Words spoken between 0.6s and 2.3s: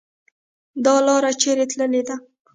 .دا لار چیري تللې ده؟